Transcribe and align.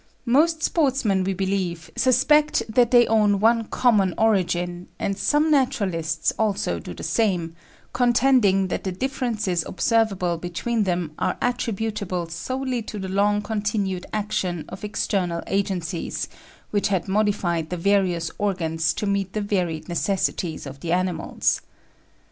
Most 0.25 0.63
sportsmen, 0.63 1.23
we 1.23 1.35
believe, 1.35 1.91
suspect 1.95 2.63
that 2.67 2.89
they 2.89 3.05
own 3.05 3.39
one 3.39 3.65
common 3.65 4.15
origin, 4.17 4.87
and 4.97 5.15
some 5.15 5.51
naturalists 5.51 6.33
also 6.39 6.79
do 6.79 6.95
the 6.95 7.03
same, 7.03 7.55
contending 7.93 8.69
that 8.69 8.83
the 8.83 8.91
differences 8.91 9.63
observable 9.67 10.39
between 10.39 10.85
them 10.85 11.11
are 11.19 11.37
attributable 11.39 12.27
solely 12.29 12.81
to 12.81 12.97
the 12.97 13.09
long 13.09 13.43
continued 13.43 14.07
action 14.11 14.65
of 14.69 14.83
external 14.83 15.43
agencies, 15.45 16.27
which 16.71 16.87
had 16.87 17.07
modified 17.07 17.69
the 17.69 17.77
various 17.77 18.31
organs 18.39 18.95
to 18.95 19.05
meet 19.05 19.33
the 19.33 19.39
varied 19.41 19.87
necessities 19.87 20.65
of 20.65 20.79
the 20.79 20.91
animals. 20.91 21.61